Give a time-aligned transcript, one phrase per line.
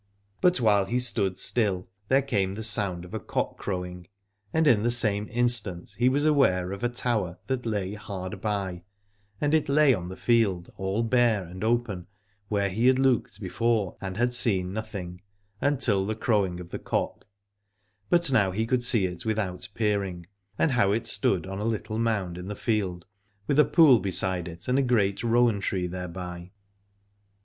[0.41, 4.07] But while he stood still there came the sound of a cock crowing:
[4.51, 8.81] and in the same instant he was aware of a tower that lay hard by,
[9.39, 12.07] and it lay in the field all bare and open
[12.47, 15.21] where he had looked before and had seen nothing,
[15.61, 17.27] until the crowing of the 53 Aladore cock.
[18.09, 20.25] But now he could see it without peer ing,
[20.57, 23.05] and how it stood on a little mound in the field,
[23.45, 26.49] with a pool beside it and a great rowan tree thereby.